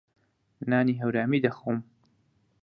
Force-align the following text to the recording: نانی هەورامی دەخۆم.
نانی 0.69 0.99
هەورامی 1.01 1.43
دەخۆم. 1.45 1.77